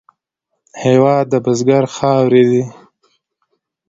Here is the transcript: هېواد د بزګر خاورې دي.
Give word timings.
هېواد 0.83 1.25
د 1.31 1.33
بزګر 1.45 1.83
خاورې 1.95 2.43
دي. 2.49 2.63